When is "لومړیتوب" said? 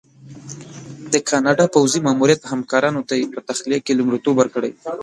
3.99-4.35